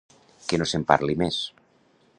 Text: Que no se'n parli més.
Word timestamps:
Que 0.47 0.59
no 0.61 0.67
se'n 0.71 0.87
parli 0.93 1.19
més. 1.25 1.41